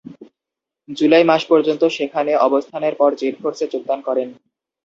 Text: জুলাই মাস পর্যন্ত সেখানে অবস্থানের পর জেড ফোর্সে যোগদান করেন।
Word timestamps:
জুলাই 0.89 1.23
মাস 1.23 1.41
পর্যন্ত 1.51 1.83
সেখানে 1.97 2.31
অবস্থানের 2.47 2.93
পর 2.97 3.09
জেড 3.15 3.35
ফোর্সে 3.41 3.65
যোগদান 3.73 3.99
করেন। 4.07 4.27